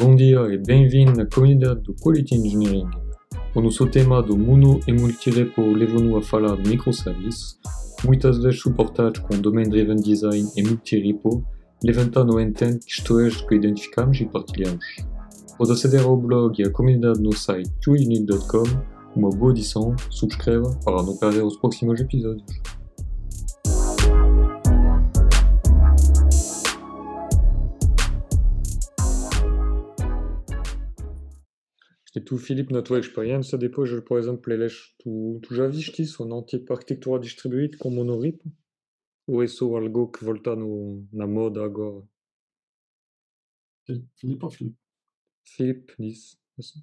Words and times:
Bom 0.00 0.16
dia 0.16 0.40
e 0.50 0.56
bem-vindo 0.56 1.12
na 1.12 1.26
comunidade 1.26 1.82
do 1.82 1.94
Quality 1.94 2.34
Engineering. 2.34 2.88
O 3.54 3.60
nosso 3.60 3.86
tema 3.86 4.22
do 4.22 4.34
Mono 4.34 4.80
e 4.86 4.94
Multirepo 4.94 5.60
levou-nos 5.60 6.16
a 6.16 6.26
falar 6.26 6.56
de 6.56 6.70
microservices, 6.70 7.58
muitas 8.02 8.38
vezes 8.38 8.62
suportados 8.62 9.20
com 9.20 9.38
Domain-Driven 9.38 9.96
Design 9.96 10.48
e 10.56 10.62
Multirepo, 10.62 11.44
levantando 11.84 12.34
o 12.34 12.40
entende 12.40 12.78
que 12.78 12.92
isto 12.92 13.20
é 13.20 13.28
que 13.28 13.54
identificamos 13.54 14.18
e 14.18 14.24
partilhamos. 14.24 14.86
Pode 15.58 15.72
aceder 15.72 16.02
ao 16.02 16.16
blog 16.16 16.58
e 16.58 16.64
à 16.64 16.70
comunidade 16.70 17.20
no 17.20 17.36
site 17.36 17.70
twounit.com. 17.82 18.62
Uma 19.14 19.28
boa 19.28 19.50
edição, 19.50 19.94
subscreva 20.08 20.70
para 20.82 21.02
não 21.02 21.14
perder 21.18 21.44
os 21.44 21.58
próximos 21.58 22.00
episódios. 22.00 22.79
Et 32.16 32.20
tu, 32.24 32.38
Philippe, 32.38 32.72
na 32.72 32.82
tua 32.82 32.98
experiência, 32.98 33.56
depois, 33.56 33.88
por 34.00 34.18
exemplo, 34.18 34.52
eles, 34.52 34.94
tu, 34.98 35.38
tu 35.42 35.54
já 35.54 35.66
viste 35.68 36.02
isso 36.02 36.24
na 36.24 36.42
tipo 36.42 36.72
arquitetura 36.72 37.20
distribuída 37.20 37.76
com 37.78 37.90
monorip? 37.90 38.42
Ou 39.28 39.42
é 39.42 39.46
só 39.46 39.76
algo 39.76 40.08
que 40.10 40.24
volta 40.24 40.56
no, 40.56 41.06
na 41.12 41.26
moda 41.26 41.64
agora? 41.64 42.04
Filipe 44.16 44.44
ou 44.44 44.50
Filipe? 44.50 44.76
Filipe 45.46 45.94
disse. 45.98 46.36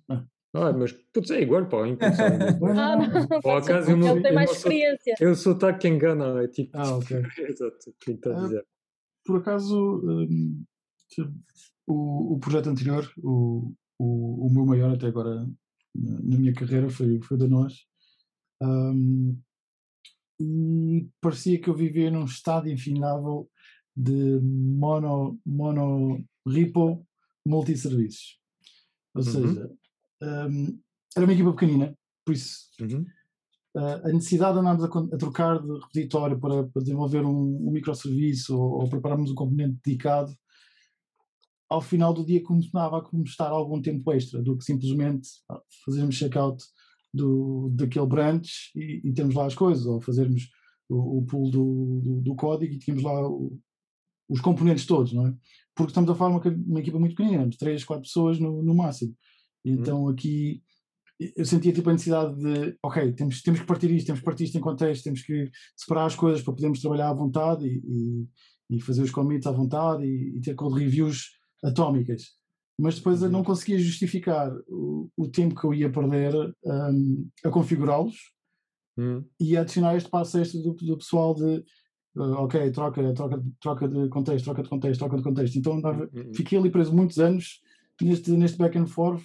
Ah. 0.09 0.25
Ah, 0.53 0.71
mas 0.71 0.93
pode 1.13 1.27
ser 1.27 1.41
igual, 1.41 1.67
pá, 1.67 1.85
impulsão. 1.85 2.25
Ah, 2.25 2.95
não, 2.95 3.27
Por 3.27 3.41
pode 3.41 3.65
ser 3.65 3.73
acaso, 3.73 3.87
porque 3.91 3.91
eu 3.91 4.15
não- 4.15 4.21
tem 4.21 4.31
eu 4.31 4.35
mais 4.35 4.49
sou- 4.49 4.55
experiência. 4.71 5.15
É 5.19 5.27
o 5.27 5.35
sotaque 5.35 5.79
que 5.81 5.87
engana, 5.89 6.41
é 6.41 6.47
tipo. 6.47 6.75
Ah, 6.75 6.97
ok. 6.97 7.17
Exato, 7.49 7.89
o 7.89 7.93
que 7.99 8.11
está 8.11 8.31
a 8.31 8.33
Ah, 8.33 8.41
dizer. 8.43 8.65
Por 9.25 9.37
acaso, 9.39 10.01
hum, 10.03 10.63
o, 11.85 12.33
o 12.35 12.39
projeto 12.39 12.69
anterior, 12.69 13.11
o, 13.21 13.73
o, 13.99 14.47
o 14.47 14.53
meu 14.53 14.65
maior 14.65 14.93
até 14.93 15.07
agora 15.07 15.47
na, 15.93 16.11
na 16.21 16.37
minha 16.37 16.53
carreira, 16.53 16.89
foi, 16.89 17.19
foi 17.21 17.37
da 17.37 17.47
nós. 17.47 17.85
Hum, 18.61 19.39
e 20.39 21.07
parecia 21.19 21.59
que 21.59 21.69
eu 21.69 21.75
vivia 21.75 22.11
num 22.11 22.25
estado 22.25 22.69
infinável 22.69 23.49
de 23.95 24.39
mono, 24.41 25.39
mono 25.45 26.23
repo 26.47 27.05
multisserviços. 27.45 28.39
Ou 29.15 29.23
Uhum. 29.23 29.31
seja, 29.31 29.71
hum, 30.21 30.79
era 31.15 31.25
uma 31.25 31.33
equipa 31.33 31.51
pequenina, 31.53 31.97
por 32.23 32.33
isso 32.35 32.67
Uhum. 32.79 33.03
uh, 33.75 34.07
a 34.07 34.09
necessidade 34.13 34.53
de 34.53 34.59
andarmos 34.59 34.83
a, 34.83 35.15
a 35.15 35.17
trocar 35.17 35.59
de 35.59 35.73
repositório 35.73 36.39
para, 36.39 36.67
para 36.67 36.81
desenvolver 36.83 37.25
um, 37.25 37.67
um 37.67 37.71
microserviço 37.71 38.55
ou, 38.55 38.81
ou 38.81 38.89
prepararmos 38.89 39.31
um 39.31 39.35
componente 39.35 39.79
dedicado, 39.83 40.31
ao 41.69 41.81
final 41.81 42.13
do 42.13 42.25
dia 42.25 42.43
começava 42.43 42.97
a 42.97 43.01
custar 43.01 43.51
algum 43.51 43.81
tempo 43.81 44.11
extra 44.11 44.41
do 44.41 44.57
que 44.57 44.63
simplesmente 44.63 45.27
fazermos 45.85 46.15
checkout 46.15 46.63
do, 47.13 47.69
daquele 47.73 48.05
branch 48.05 48.71
e, 48.75 49.01
e 49.03 49.13
termos 49.13 49.35
lá 49.35 49.45
as 49.45 49.55
coisas, 49.55 49.85
ou 49.85 49.99
fazermos 49.99 50.49
o, 50.89 51.19
o 51.19 51.25
pull 51.25 51.49
do, 51.49 52.01
do, 52.03 52.21
do 52.21 52.35
código 52.35 52.73
e 52.73 52.79
tínhamos 52.79 53.03
lá 53.03 53.27
o- 53.27 53.59
os 54.29 54.41
componentes 54.41 54.85
todos, 54.85 55.13
não 55.13 55.27
é? 55.27 55.33
Porque 55.75 55.91
estamos 55.91 56.09
a 56.09 56.15
falar 56.15 56.31
uma, 56.31 56.41
uma 56.67 56.79
equipa 56.79 56.99
muito 56.99 57.21
éramos 57.21 57.57
três, 57.57 57.83
quatro 57.83 58.03
pessoas 58.03 58.39
no, 58.39 58.61
no 58.61 58.75
máximo. 58.75 59.15
Uhum. 59.65 59.73
Então 59.73 60.07
aqui 60.07 60.61
eu 61.35 61.45
sentia 61.45 61.73
tipo 61.73 61.89
a 61.89 61.93
necessidade 61.93 62.35
de, 62.35 62.77
ok, 62.83 63.11
temos, 63.13 63.41
temos 63.41 63.59
que 63.59 63.65
partir 63.65 63.89
isto, 63.89 64.05
temos 64.07 64.19
que 64.19 64.25
partir 64.25 64.43
isto 64.43 64.57
em 64.57 64.61
contexto, 64.61 65.03
temos 65.03 65.23
que 65.23 65.49
separar 65.75 66.05
as 66.05 66.15
coisas 66.15 66.43
para 66.43 66.53
podermos 66.53 66.79
trabalhar 66.79 67.09
à 67.09 67.13
vontade 67.13 67.65
e, 67.67 67.81
e, 68.69 68.77
e 68.77 68.81
fazer 68.81 69.01
os 69.01 69.11
commits 69.11 69.47
à 69.47 69.51
vontade 69.51 70.05
e, 70.05 70.37
e 70.37 70.41
ter 70.41 70.53
code 70.53 70.79
reviews 70.79 71.36
atómicas. 71.63 72.35
Mas 72.79 72.95
depois 72.95 73.21
eu 73.21 73.27
Uhum. 73.27 73.33
não 73.33 73.43
conseguia 73.43 73.79
justificar 73.79 74.51
o, 74.67 75.09
o 75.17 75.27
tempo 75.27 75.55
que 75.59 75.65
eu 75.65 75.73
ia 75.73 75.91
perder 75.91 76.33
hum, 76.63 77.27
a 77.43 77.49
configurá-los 77.49 78.15
Uhum. 78.97 79.23
e 79.39 79.55
a 79.55 79.61
adicionar 79.61 79.95
este 79.95 80.09
passo 80.09 80.37
extra 80.39 80.59
do, 80.61 80.73
do 80.73 80.97
pessoal 80.97 81.33
de 81.35 81.63
uh, 82.15 82.33
ok, 82.43 82.71
troca, 82.71 83.13
troca, 83.13 83.43
troca 83.61 83.87
de 83.87 84.09
contexto, 84.09 84.45
troca 84.45 84.63
de 84.63 84.69
contexto, 84.69 84.99
troca 84.99 85.17
de 85.17 85.23
contexto. 85.23 85.55
Então 85.57 85.73
andava, 85.73 86.09
Uhum. 86.13 86.33
fiquei 86.33 86.57
ali 86.57 86.69
preso 86.71 86.95
muitos 86.95 87.19
anos 87.19 87.61
neste, 88.01 88.31
neste 88.31 88.57
back 88.57 88.77
and 88.77 88.87
forth 88.87 89.23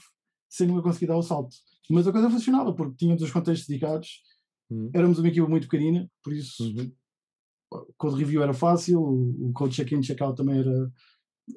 sem 0.48 0.66
nunca 0.66 0.82
conseguir 0.82 1.06
dar 1.06 1.16
o 1.16 1.22
salto. 1.22 1.54
Mas 1.90 2.06
a 2.06 2.12
coisa 2.12 2.28
funcionava 2.30 2.74
porque 2.74 2.96
tínhamos 2.96 3.22
os 3.22 3.30
contextos 3.30 3.66
dedicados, 3.68 4.22
Uhum. 4.70 4.90
éramos 4.94 5.18
uma 5.18 5.28
equipa 5.28 5.48
muito 5.48 5.68
pequenina, 5.68 6.10
por 6.22 6.32
isso 6.32 6.62
Uhum. 6.64 6.90
o 7.72 7.92
code 7.96 8.16
review 8.18 8.42
era 8.42 8.52
fácil, 8.54 9.00
o, 9.02 9.48
o 9.48 9.52
code 9.52 9.74
check-in, 9.74 10.00
check-out 10.02 10.36
também 10.36 10.58
era, 10.58 10.92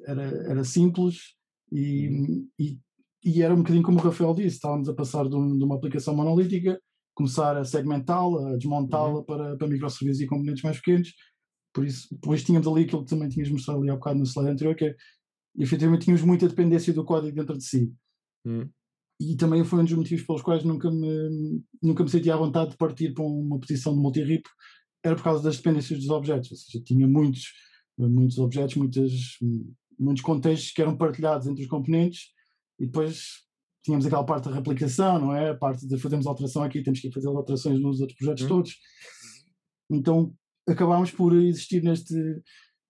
era, 0.04 0.22
era 0.22 0.64
simples 0.64 1.34
e, 1.72 2.44
e, 2.58 2.78
e 3.24 3.42
era 3.42 3.54
um 3.54 3.58
bocadinho 3.58 3.82
como 3.82 3.98
o 3.98 4.02
Rafael 4.02 4.34
disse, 4.34 4.56
estávamos 4.56 4.88
a 4.88 4.94
passar 4.94 5.28
de, 5.28 5.34
um- 5.36 5.56
de 5.58 5.64
uma 5.64 5.76
aplicação 5.76 6.14
monolítica, 6.14 6.80
começar 7.14 7.56
a 7.56 7.64
segmentá-la, 7.64 8.52
a 8.52 8.56
desmontá-la 8.56 9.22
para, 9.24 9.56
para 9.56 9.68
microserviços 9.68 10.20
e 10.22 10.26
componentes 10.26 10.62
mais 10.62 10.76
pequenos, 10.76 11.12
por 11.74 11.84
isso 11.84 12.08
depois 12.12 12.42
tínhamos 12.44 12.66
ali 12.68 12.84
aquilo 12.84 13.04
que 13.04 13.10
também 13.10 13.28
tinhas 13.28 13.50
mostrado 13.50 13.80
ali 13.80 13.90
há 13.90 13.94
bocado 13.94 14.18
no 14.18 14.26
slide 14.26 14.50
anterior, 14.50 14.74
que 14.76 14.84
é, 14.86 14.94
efetivamente 15.58 16.04
tínhamos 16.04 16.22
muita 16.24 16.48
dependência 16.48 16.92
do 16.92 17.04
código 17.04 17.34
dentro 17.36 17.56
de 17.56 17.64
si. 17.64 17.92
Uhum. 18.44 18.68
e 19.20 19.34
também 19.34 19.64
foi 19.64 19.80
um 19.80 19.84
dos 19.84 19.94
motivos 19.94 20.24
pelos 20.24 20.40
quais 20.42 20.62
nunca 20.62 20.88
me, 20.90 21.60
nunca 21.82 22.04
me 22.04 22.10
senti 22.10 22.30
à 22.30 22.36
vontade 22.36 22.70
de 22.72 22.76
partir 22.76 23.12
para 23.12 23.24
uma 23.24 23.58
posição 23.58 23.92
de 23.94 23.98
multi-rip, 24.00 24.44
era 25.04 25.16
por 25.16 25.24
causa 25.24 25.42
das 25.42 25.56
dependências 25.56 25.98
dos 25.98 26.10
objetos, 26.10 26.50
ou 26.52 26.56
seja, 26.56 26.84
tinha 26.84 27.08
muitos, 27.08 27.44
muitos 27.98 28.38
objetos, 28.38 28.74
muitas, 28.76 29.12
muitos 29.98 30.22
contextos 30.22 30.72
que 30.72 30.82
eram 30.82 30.96
partilhados 30.96 31.46
entre 31.46 31.62
os 31.62 31.68
componentes 31.68 32.28
e 32.78 32.86
depois 32.86 33.44
tínhamos 33.82 34.04
aquela 34.06 34.24
parte 34.24 34.48
da 34.48 34.54
replicação, 34.54 35.18
não 35.18 35.34
é? 35.34 35.50
A 35.50 35.56
parte 35.56 35.86
de 35.86 35.96
fazermos 35.98 36.26
alteração 36.26 36.62
aqui, 36.62 36.82
temos 36.82 37.00
que 37.00 37.08
ir 37.08 37.12
fazer 37.12 37.28
alterações 37.28 37.80
nos 37.80 38.00
outros 38.00 38.18
projetos 38.18 38.42
Uhum. 38.42 38.48
todos. 38.48 38.76
Então 39.90 40.34
acabámos 40.68 41.10
por 41.12 41.34
existir 41.36 41.82
neste, 41.82 42.14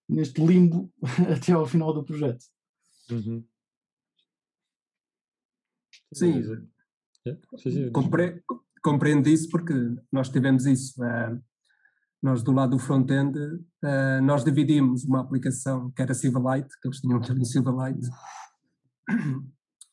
neste 0.09 0.41
limbo 0.44 0.91
até 1.37 1.53
ao 1.53 1.67
final 1.67 1.93
do 1.93 2.03
projeto. 2.05 2.44
Uhum. 3.11 3.44
Sim. 6.15 6.43
Sim, 7.59 7.91
Compre 7.93 8.43
compreendo 8.83 9.28
isso 9.28 9.49
porque 9.50 9.73
nós 10.12 10.28
tivemos 10.28 10.65
isso. 10.65 11.03
eh, 11.05 11.38
nós 12.26 12.42
do 12.42 12.50
lado 12.50 12.70
do 12.70 12.78
front-end, 12.78 13.38
eh, 13.84 14.20
nós 14.20 14.44
dividimos 14.44 15.04
uma 15.04 15.20
aplicação 15.20 15.91
que 15.92 16.03
era 16.03 16.12
Silverlight, 16.12 16.69
que 16.82 16.88
eles 16.88 17.00
tinham 17.00 17.20
também 17.20 17.44
Silverlight. 17.44 18.00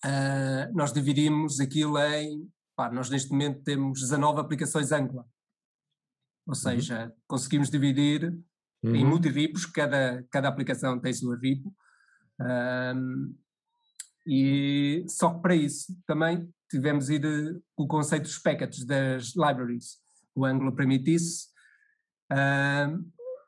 Eh, 0.05 0.69
nós 0.73 0.91
dividimos 0.91 1.61
aquilo 1.61 1.97
em, 1.97 2.51
pá, 2.75 2.91
nós 2.91 3.09
neste 3.09 3.31
momento 3.31 3.63
temos 3.63 4.01
19 4.01 4.41
aplicações 4.41 4.91
Angular. 4.91 5.25
Ou 6.45 6.55
seja, 6.55 7.13
conseguimos 7.25 7.69
dividir 7.69 8.37
em 8.83 9.03
Uhum. 9.03 9.11
multi-ripos, 9.11 9.65
cada, 9.65 10.25
cada 10.29 10.49
aplicação 10.49 10.99
tem 10.99 11.13
sua 11.13 11.37
repo. 11.37 11.73
Ahm, 12.41 13.33
e 14.27 15.05
só 15.07 15.33
que 15.35 15.41
para 15.41 15.55
isso 15.55 15.97
também 16.05 16.49
tivemos 16.69 17.09
ir 17.09 17.21
com 17.75 17.83
o 17.83 17.87
conceito 17.87 18.23
dos 18.23 18.39
packets 18.39 18.85
das 18.85 19.33
libraries. 19.35 19.99
O 20.35 20.43
Angular 20.45 20.73
permite 20.73 21.13
isso. 21.13 21.52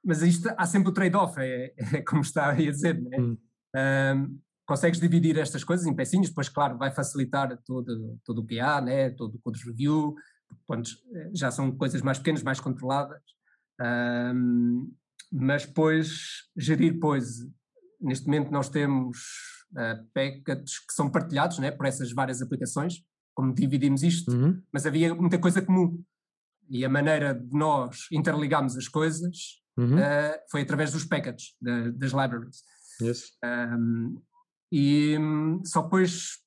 Mas 0.03 0.21
isto 0.21 0.49
há 0.57 0.65
sempre 0.65 0.89
o 0.89 0.93
trade-off, 0.93 1.39
é, 1.39 1.73
é 1.93 2.01
como 2.01 2.21
está 2.21 2.49
a 2.49 2.53
dizer, 2.53 3.01
né? 3.01 3.17
Hum. 3.19 4.39
Consegues 4.67 4.99
dividir 4.99 5.37
estas 5.37 5.63
coisas 5.63 5.85
em 5.85 5.93
pecinhos, 5.95 6.29
depois, 6.29 6.49
claro, 6.49 6.77
vai 6.77 6.91
facilitar 6.91 7.55
todo, 7.65 8.17
todo 8.25 8.39
o 8.39 8.47
PA, 8.47 8.81
né? 8.81 9.11
todo 9.11 9.35
o 9.35 9.39
code 9.39 9.63
review, 9.63 10.15
quando 10.65 10.87
já 11.33 11.51
são 11.51 11.71
coisas 11.71 12.01
mais 12.01 12.17
pequenas, 12.17 12.41
mais 12.41 12.59
controladas. 12.59 13.21
Mas 15.31 15.65
depois, 15.65 16.47
gerir, 16.57 16.93
depois, 16.93 17.45
neste 18.01 18.25
momento 18.25 18.51
nós 18.51 18.69
temos 18.69 19.17
ah, 19.75 19.99
packets 20.13 20.79
que 20.79 20.93
são 20.93 21.09
partilhados 21.11 21.59
né? 21.59 21.69
por 21.71 21.85
essas 21.85 22.11
várias 22.11 22.41
aplicações, 22.41 23.03
como 23.35 23.53
dividimos 23.53 24.01
isto, 24.01 24.31
Uhum. 24.31 24.61
mas 24.71 24.85
havia 24.85 25.13
muita 25.13 25.37
coisa 25.37 25.61
comum. 25.61 26.01
E 26.69 26.83
a 26.85 26.89
maneira 26.89 27.33
de 27.33 27.51
nós 27.53 28.07
interligarmos 28.11 28.75
as 28.77 28.87
coisas 28.87 29.61
Uhum. 29.77 29.97
ah, 29.97 30.39
foi 30.49 30.61
através 30.61 30.91
dos 30.93 31.03
packets, 31.03 31.53
da- 31.61 31.89
das 31.91 32.11
libraries. 32.11 32.63
Yes. 33.01 33.33
Um, 33.43 34.21
e 34.71 35.17
só 35.65 35.81
depois, 35.81 36.39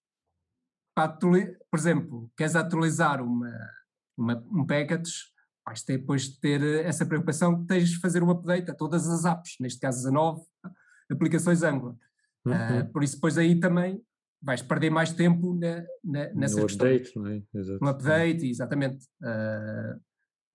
por 1.71 1.79
exemplo, 1.79 2.31
queres 2.37 2.57
atualizar 2.57 3.23
uma, 3.23 3.53
uma, 4.17 4.45
um 4.51 4.67
package, 4.67 5.13
vais 5.65 5.83
ter 5.83 5.99
depois 5.99 6.23
de 6.31 6.41
ter 6.41 6.63
essa 6.85 7.05
preocupação 7.07 7.61
que 7.61 7.67
tens 7.67 7.91
de 7.91 8.01
fazer 8.01 8.23
um 8.23 8.31
update 8.31 8.71
a 8.71 8.75
todas 8.75 9.07
as 9.09 9.25
apps, 9.25 9.57
neste 9.61 9.79
caso 9.79 9.99
19 9.99 10.41
aplicações 11.11 11.63
Angular. 11.63 11.95
Uhum. 12.47 12.81
Uh, 12.81 12.93
por 12.93 13.05
isso 13.05 13.17
depois 13.17 13.37
aí 13.37 13.61
também 13.61 14.03
vais 14.41 14.63
perder 14.63 14.89
mais 14.91 15.13
tempo 15.13 15.55
na, 15.55 15.83
na, 16.03 16.33
nessas 16.33 16.57
no 16.57 16.67
questões. 16.67 17.01
update, 17.01 17.19
não 17.19 17.27
é? 17.27 17.43
Exato. 17.55 17.79
No 17.85 17.89
update, 17.91 18.47
exatamente. 18.49 19.05
Uh, 19.23 20.01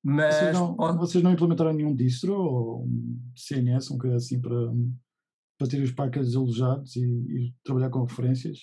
mas 0.03 0.35
Vocês 0.35 0.53
não, 0.53 0.75
pode- 0.75 0.97
vocês 0.97 1.23
não 1.23 1.31
implementaram 1.31 1.71
nenhum 1.71 1.95
distro 1.95 2.33
ou 2.33 2.83
um 2.85 3.31
CNS, 3.35 3.89
um 3.91 3.97
coisa 3.97 4.17
assim 4.17 4.41
para, 4.41 4.55
para 5.57 5.67
ter 5.67 5.81
os 5.81 5.91
packages 5.91 6.35
alojados 6.35 6.95
e, 6.97 7.01
e 7.01 7.55
trabalhar 7.63 7.89
com 7.89 8.03
referências? 8.03 8.59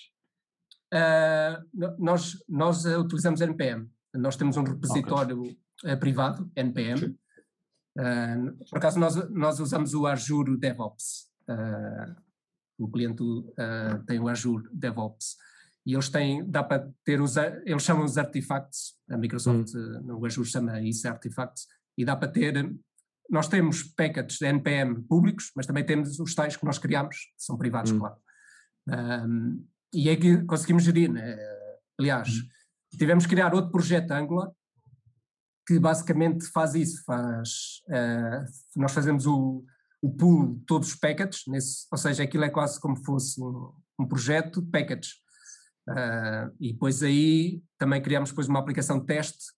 Uh, 0.92 1.96
nós, 1.98 2.36
nós 2.46 2.84
utilizamos 2.84 3.40
NPM. 3.40 3.88
Nós 4.14 4.36
temos 4.36 4.56
um 4.58 4.64
repositório 4.64 5.40
okay. 5.82 5.96
privado, 5.96 6.50
NPM. 6.54 7.16
Uh, 7.96 8.68
por 8.68 8.76
acaso, 8.78 8.98
nós, 8.98 9.30
nós 9.30 9.60
usamos 9.60 9.94
o 9.94 10.06
Azure 10.06 10.58
DevOps. 10.58 11.30
Uh, 11.48 12.20
o 12.78 12.90
cliente 12.90 13.22
tem 14.06 14.18
o 14.18 14.28
Azure 14.28 14.64
DevOps. 14.72 15.36
E 15.86 15.94
eles 15.94 16.08
têm, 16.08 16.48
dá 16.48 16.62
para 16.62 16.90
ter 17.04 17.20
os, 17.20 17.36
eles 17.36 17.82
chamam 17.82 18.04
os 18.04 18.18
artifacts, 18.18 18.94
a 19.08 19.16
Microsoft 19.16 19.74
hum. 19.74 20.00
no 20.02 20.26
Azure 20.26 20.48
chama 20.48 20.80
isso 20.82 21.08
artifacts, 21.08 21.66
e 21.96 22.04
dá 22.04 22.14
para 22.14 22.28
ter, 22.28 22.70
nós 23.28 23.48
temos 23.48 23.82
packets 23.82 24.38
de 24.38 24.46
NPM 24.46 25.02
públicos, 25.02 25.50
mas 25.56 25.66
também 25.66 25.84
temos 25.84 26.18
os 26.20 26.34
tais 26.34 26.56
que 26.56 26.64
nós 26.64 26.78
criamos, 26.78 27.16
que 27.16 27.42
são 27.44 27.56
privados, 27.56 27.92
hum. 27.92 27.98
claro. 27.98 28.16
Um, 28.88 29.66
e 29.92 30.08
é 30.08 30.16
que 30.16 30.44
conseguimos 30.44 30.84
gerir. 30.84 31.10
Né? 31.10 31.36
Aliás, 31.98 32.28
uhum. 32.28 32.98
tivemos 32.98 33.24
que 33.24 33.30
criar 33.30 33.54
outro 33.54 33.70
projeto 33.70 34.10
Angular 34.12 34.50
que 35.66 35.78
basicamente 35.78 36.46
faz 36.46 36.74
isso, 36.74 37.04
faz, 37.04 37.80
uh, 37.86 38.44
nós 38.74 38.90
fazemos 38.92 39.24
o, 39.24 39.64
o 40.02 40.10
pool 40.10 40.54
de 40.56 40.64
todos 40.64 40.88
os 40.88 40.94
packets, 40.96 41.42
nesse, 41.46 41.86
ou 41.92 41.96
seja, 41.96 42.24
aquilo 42.24 42.42
é 42.42 42.50
quase 42.50 42.80
como 42.80 42.96
fosse 42.96 43.40
um, 43.40 43.72
um 43.96 44.04
projeto 44.04 44.60
de 44.60 44.68
packets. 44.68 45.20
Uh, 45.88 46.54
e 46.60 46.72
depois 46.72 47.02
aí 47.02 47.62
também 47.78 48.00
criamos 48.00 48.30
depois 48.30 48.48
uma 48.48 48.60
aplicação 48.60 49.00
de 49.00 49.06
teste 49.06 49.52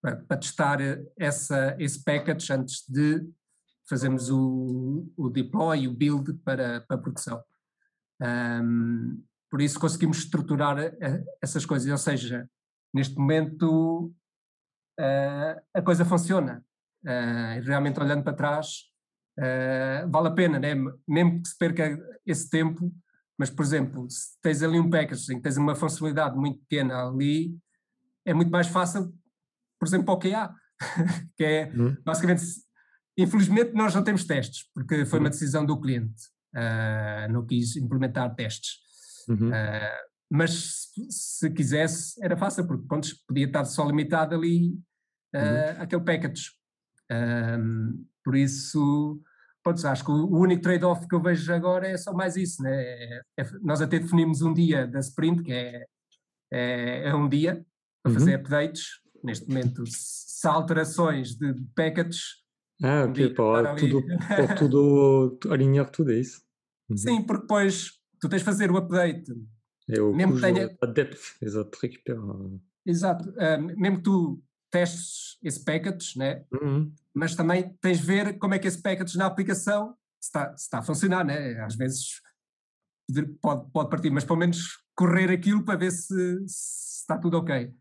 para, 0.00 0.16
para 0.16 0.36
testar 0.36 0.78
essa, 1.18 1.76
esse 1.78 2.02
package 2.02 2.52
antes 2.52 2.84
de 2.88 3.26
fazermos 3.88 4.30
o, 4.30 5.10
o 5.16 5.28
deploy, 5.28 5.86
o 5.86 5.94
build 5.94 6.32
para, 6.44 6.80
para 6.82 6.98
produção. 6.98 7.42
Um, 8.20 9.22
por 9.50 9.60
isso 9.60 9.78
conseguimos 9.78 10.18
estruturar 10.18 10.76
essas 11.40 11.64
coisas, 11.64 11.90
ou 11.90 11.98
seja, 11.98 12.48
neste 12.92 13.16
momento 13.16 14.12
uh, 14.98 15.62
a 15.72 15.82
coisa 15.82 16.04
funciona. 16.04 16.64
Uh, 17.04 17.60
realmente 17.62 18.00
olhando 18.00 18.24
para 18.24 18.32
trás, 18.32 18.84
uh, 19.38 20.08
vale 20.10 20.28
a 20.28 20.32
pena, 20.32 20.58
né? 20.58 20.74
mesmo 21.06 21.42
que 21.42 21.48
se 21.48 21.58
perca 21.58 21.98
esse 22.26 22.48
tempo, 22.48 22.92
mas 23.38 23.50
por 23.50 23.64
exemplo, 23.64 24.08
se 24.08 24.40
tens 24.40 24.62
ali 24.62 24.78
um 24.78 24.90
package 24.90 25.32
em 25.32 25.36
que 25.36 25.42
tens 25.42 25.56
uma 25.56 25.74
funcionalidade 25.74 26.36
muito 26.36 26.60
pequena 26.60 27.08
ali, 27.08 27.56
é 28.24 28.32
muito 28.32 28.50
mais 28.50 28.66
fácil, 28.66 29.12
por 29.78 29.86
exemplo, 29.86 30.06
para 30.06 30.14
o 30.14 30.18
QA, 30.18 30.54
que 31.36 31.44
é 31.44 31.72
hum. 31.74 31.96
basicamente, 32.04 32.42
infelizmente 33.18 33.72
nós 33.72 33.94
não 33.94 34.04
temos 34.04 34.24
testes, 34.24 34.70
porque 34.72 35.04
foi 35.04 35.18
uma 35.18 35.28
hum. 35.28 35.30
decisão 35.30 35.64
do 35.64 35.80
cliente 35.80 36.34
uh, 36.54 37.32
não 37.32 37.44
quis 37.44 37.76
implementar 37.76 38.34
testes. 38.34 38.78
Uhum. 39.28 39.50
Uh, 39.50 40.14
mas 40.30 40.90
se, 40.92 41.10
se, 41.10 41.50
quisesse, 41.50 42.24
era 42.24 42.36
fácil, 42.36 42.66
porque 42.66 42.86
pronto, 42.86 43.08
podia 43.26 43.46
estar 43.46 43.64
só 43.64 43.86
limitado 43.86 44.34
ali 44.34 44.68
uh, 45.34 45.36
uhum. 45.36 45.82
aquele 45.82 46.02
package. 46.02 46.50
por 48.24 48.36
isso, 48.36 49.20
pronto, 49.64 49.86
acho 49.86 50.04
que 50.04 50.10
o 50.10 50.38
único 50.38 50.62
trade-off 50.62 51.08
que 51.08 51.14
eu 51.14 51.22
vejo 51.22 51.52
agora 51.52 51.88
é 51.88 51.96
só 51.96 52.12
mais 52.12 52.36
isso. 52.36 52.62
Né? 52.62 52.70
É, 52.70 53.20
é, 53.40 53.50
nós 53.62 53.80
até 53.80 53.98
definimos 53.98 54.42
um 54.42 54.52
dia 54.52 54.86
da 54.86 55.00
sprint, 55.00 55.42
que 55.42 55.52
é, 55.52 55.86
é, 56.52 57.08
é 57.08 57.14
um 57.14 57.28
dia 57.28 57.64
para 58.02 58.12
uhum. 58.12 58.18
fazer 58.18 58.34
updates. 58.34 58.84
Neste 59.24 59.48
momento, 59.48 59.84
se 59.86 60.46
há 60.46 60.52
alterações 60.52 61.34
de 61.34 61.54
packages. 61.74 62.44
Ah, 62.82 63.06
ok, 63.08 63.32
para 63.32 63.74
tudo, 63.74 64.02
tudo 64.58 65.38
alinhar 65.50 65.88
tudo 65.90 66.12
isso. 66.12 66.42
Uhum. 66.90 66.96
Sim, 66.96 67.22
porque 67.22 67.42
depois 67.42 67.92
tu 68.20 68.28
tens 68.28 68.40
de 68.40 68.44
fazer 68.44 68.70
o 68.70 68.76
update. 68.76 69.32
É 69.88 70.00
o 70.00 70.12
mesmo 70.12 70.34
que 70.34 70.40
tenha... 70.42 70.76
a 70.82 70.86
depth, 70.86 71.36
exato, 71.40 71.78
recupera. 71.80 72.20
Exato, 72.84 73.30
uh, 73.30 73.62
mesmo 73.80 73.98
que 73.98 74.02
tu 74.02 74.42
testes 74.70 75.38
esse 75.42 75.64
package, 75.64 76.18
né? 76.18 76.44
Uhum. 76.52 76.92
Mas 77.14 77.34
também 77.34 77.74
tens 77.80 78.00
de 78.00 78.06
ver 78.06 78.38
como 78.38 78.54
é 78.54 78.58
que 78.58 78.66
esse 78.66 78.80
package 78.82 79.16
na 79.16 79.26
aplicação 79.26 79.96
está, 80.20 80.52
está 80.56 80.78
a 80.78 80.82
funcionar, 80.82 81.24
né? 81.24 81.60
às 81.60 81.76
vezes 81.76 82.20
pode, 83.40 83.70
pode 83.70 83.90
partir, 83.90 84.10
mas 84.10 84.24
pelo 84.24 84.38
menos 84.38 84.82
correr 84.94 85.30
aquilo 85.30 85.64
para 85.64 85.78
ver 85.78 85.90
se, 85.90 86.08
se 86.46 87.00
está 87.00 87.18
tudo 87.18 87.38
ok. 87.38 87.72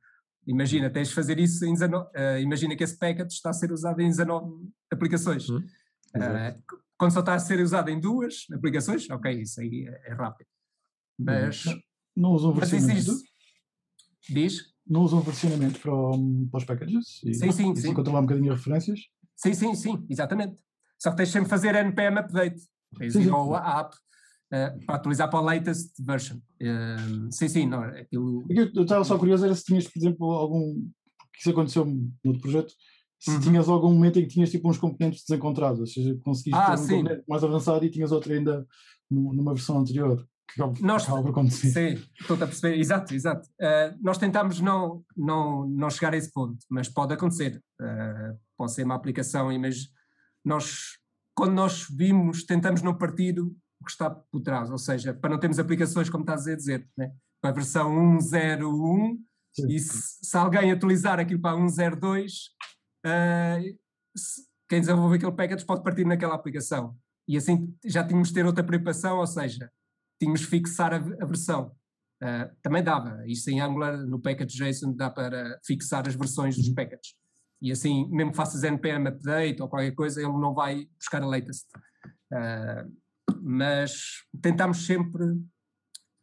Imagina, 0.45 0.89
tens 0.89 1.07
de 1.07 1.15
fazer 1.15 1.39
isso 1.39 1.65
em 1.65 1.73
19, 1.73 2.05
uh, 2.05 2.39
imagina 2.39 2.75
que 2.75 2.83
esse 2.83 2.97
package 2.97 3.35
está 3.35 3.49
a 3.49 3.53
ser 3.53 3.71
usado 3.71 4.01
em 4.01 4.09
19 4.09 4.69
aplicações. 4.91 5.47
Uhum. 5.47 5.59
Uh, 6.15 6.63
quando 6.97 7.13
só 7.13 7.21
está 7.21 7.33
a 7.33 7.39
ser 7.39 7.59
usado 7.59 7.89
em 7.89 7.99
duas 7.99 8.45
aplicações, 8.51 9.09
ok, 9.09 9.31
isso 9.41 9.61
aí 9.61 9.87
é, 9.87 10.11
é 10.11 10.13
rápido. 10.13 10.47
Mas. 11.17 11.65
Não, 11.65 11.81
não 12.15 12.31
usam 12.31 12.53
versionamento? 12.53 13.13
Diz? 14.29 14.73
Não 14.85 15.01
usam 15.01 15.21
versionamento 15.21 15.79
para, 15.79 15.91
para 15.91 16.57
os 16.57 16.65
packages? 16.65 17.23
E, 17.23 17.33
sim, 17.33 17.51
sim. 17.51 17.71
E 17.71 17.77
sim. 17.77 17.93
controlar 17.93 18.19
um 18.19 18.25
bocadinho 18.25 18.51
as 18.51 18.59
referências? 18.59 18.99
Sim, 19.43 19.53
sim, 19.53 19.75
sim, 19.75 20.05
exatamente. 20.09 20.57
Só 20.97 21.11
que 21.11 21.17
tens 21.17 21.29
sempre 21.29 21.49
fazer 21.49 21.75
NPM 21.75 22.19
update. 22.19 22.61
Tens 22.97 23.15
ir 23.15 23.29
ao 23.29 23.55
app 23.55 23.95
uh, 23.95 24.85
para 24.85 24.95
atualizar 24.95 25.29
para 25.29 25.39
a 25.39 25.41
latest 25.41 25.91
version. 25.99 26.37
Uh, 26.61 27.31
sim, 27.31 27.47
sim, 27.47 27.67
não, 27.67 27.83
aquilo. 27.83 28.45
Eu 28.49 28.83
estava 28.83 29.03
só 29.03 29.17
curioso, 29.17 29.45
era 29.45 29.53
se 29.53 29.65
tinhas, 29.65 29.87
por 29.87 29.99
exemplo, 29.99 30.31
algum. 30.31 30.73
que 31.33 31.39
isso 31.39 31.49
aconteceu 31.49 31.85
no 31.85 32.11
outro 32.25 32.41
projeto 32.41 32.73
se 33.23 33.31
uhum. 33.31 33.39
tinhas 33.39 33.69
algum 33.69 33.93
momento 33.93 34.19
em 34.19 34.23
que 34.23 34.33
tinhas 34.33 34.51
tipo 34.51 34.69
uns 34.69 34.77
componentes 34.77 35.23
desencontrados, 35.25 35.79
ou 35.79 35.87
seja, 35.87 36.13
conseguiste 36.25 36.59
ah, 36.59 36.75
ter 36.75 36.81
um 36.81 36.85
sim. 36.85 36.97
componente 36.97 37.23
mais 37.25 37.41
avançado 37.41 37.85
e 37.85 37.89
tinhas 37.89 38.11
outro 38.11 38.33
ainda 38.33 38.67
numa 39.09 39.53
versão 39.53 39.79
anterior. 39.79 40.27
Que 40.47 40.83
nós, 40.83 41.03
acaba 41.03 41.21
por 41.21 41.31
acontecer. 41.31 41.97
Sim, 41.97 42.05
estou 42.19 42.35
a 42.35 42.39
perceber, 42.45 42.77
exato, 42.77 43.13
exato. 43.13 43.49
Uh, 43.59 43.97
nós 44.01 44.17
tentamos 44.17 44.59
não, 44.59 45.03
não, 45.17 45.67
não 45.67 45.89
chegar 45.89 46.13
a 46.13 46.17
esse 46.17 46.31
ponto, 46.31 46.57
mas 46.69 46.87
pode 46.87 47.13
acontecer. 47.13 47.61
Uh, 47.81 48.37
pode 48.55 48.73
ser 48.73 48.83
uma 48.83 48.95
aplicação, 48.95 49.57
mas 49.59 49.87
nós, 50.45 50.97
quando 51.35 51.53
nós 51.53 51.87
vimos, 51.89 52.43
tentamos 52.43 52.81
não 52.81 52.95
partir 52.95 53.39
o 53.39 53.55
que 53.83 53.91
está 53.91 54.09
por 54.09 54.41
trás, 54.41 54.69
ou 54.69 54.77
seja, 54.77 55.13
para 55.13 55.29
não 55.31 55.39
termos 55.39 55.59
aplicações, 55.59 56.09
como 56.09 56.23
estás 56.23 56.47
a 56.47 56.55
dizer, 56.55 56.87
né? 56.97 57.11
para 57.41 57.49
a 57.49 57.53
versão 57.53 58.21
101, 58.21 59.19
Sim. 59.51 59.67
e 59.67 59.79
se, 59.79 60.19
se, 60.21 60.37
alguém 60.37 60.71
atualizar 60.71 61.19
aquilo 61.19 61.41
para 61.41 61.57
102, 61.69 62.33
uh, 63.05 63.77
quem 64.69 64.79
desenvolve 64.79 65.17
aquele 65.17 65.33
package 65.33 65.65
pode 65.65 65.83
partir 65.83 66.05
naquela 66.05 66.35
aplicação. 66.35 66.95
E 67.27 67.35
assim 67.35 67.75
já 67.83 68.05
tínhamos 68.05 68.29
de 68.29 68.35
ter 68.35 68.45
outra 68.45 68.63
preocupação, 68.63 69.17
ou 69.17 69.27
seja, 69.27 69.69
tínhamos 70.23 70.41
de 70.41 70.47
fixar 70.47 70.93
a, 70.93 70.97
a 70.97 71.25
versão. 71.25 71.75
Uh, 72.21 72.55
também 72.61 72.81
dava, 72.81 73.21
isto 73.27 73.49
em 73.49 73.59
Angular, 73.59 73.97
no 73.97 74.19
package 74.19 74.57
JSON, 74.57 74.95
dá 74.95 75.09
para 75.09 75.59
fixar 75.65 76.07
as 76.07 76.15
versões 76.15 76.55
dos 76.55 76.69
uhum. 76.69 76.75
packages. 76.75 77.15
E 77.61 77.71
assim, 77.71 78.09
mesmo 78.09 78.31
que 78.31 78.37
faças 78.37 78.63
NPM 78.63 79.07
update 79.07 79.61
ou 79.61 79.69
qualquer 79.69 79.91
coisa, 79.91 80.21
ele 80.21 80.31
não 80.31 80.53
vai 80.53 80.85
buscar 80.97 81.21
a 81.21 81.25
latest. 81.25 81.65
Uh, 82.31 82.91
mas 83.41 84.23
tentamos 84.41 84.85
sempre 84.85 85.23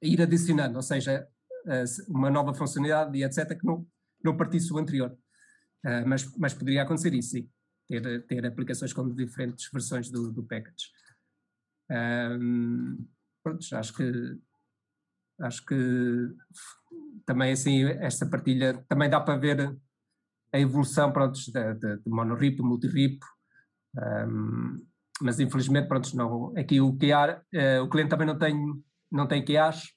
ir 0.03 0.21
adicionando, 0.23 0.77
ou 0.77 0.83
seja, 0.83 1.27
uh, 1.67 2.13
uma 2.13 2.31
nova 2.31 2.55
funcionalidade 2.55 3.17
e 3.19 3.25
etc., 3.25 3.59
que 3.59 3.67
não, 3.67 3.87
não 4.25 4.37
partisse 4.37 4.73
o 4.73 4.79
anterior. 4.79 5.17
Uh, 5.85 6.07
mas, 6.07 6.31
mas 6.37 6.55
poderia 6.55 6.83
acontecer 6.83 7.13
isso, 7.15 7.31
sim. 7.31 7.49
Ter, 7.89 8.27
ter 8.27 8.47
aplicações 8.47 8.93
com 8.93 9.13
diferentes 9.15 9.69
versões 9.73 10.11
do, 10.11 10.33
do 10.33 10.45
package. 10.45 10.87
Um, 11.91 13.05
pronto, 13.43 13.65
acho 13.73 13.95
que 13.95 14.39
acho 15.41 15.65
que 15.65 15.77
também 17.25 17.53
assim 17.53 17.85
esta 17.85 18.27
partilha 18.27 18.85
também 18.89 19.09
dá 19.09 19.21
para 19.21 19.39
ver 19.39 19.77
a 20.53 20.59
evolução 20.59 21.13
pronto, 21.13 21.39
de, 21.39 21.75
de, 21.75 21.97
de 21.99 22.11
monorip, 22.11 22.61
multirip 22.61 23.21
um, 24.27 24.85
mas 25.23 25.39
infelizmente 25.39 25.89
pronto, 25.89 26.17
não, 26.17 26.53
aqui 26.57 26.81
o 26.81 26.97
QA, 26.97 27.39
uh, 27.39 27.45
eh, 27.53 27.81
o 27.81 27.89
cliente 27.89 28.11
também 28.11 28.27
não 28.27 28.39
tem 28.39 28.55
não 29.11 29.27
tem 29.27 29.45
QAs 29.45 29.91